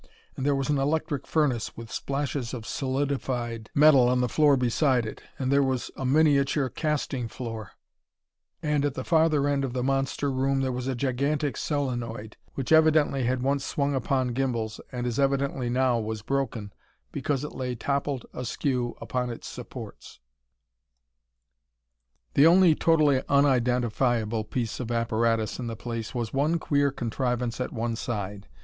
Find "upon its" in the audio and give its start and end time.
18.99-19.47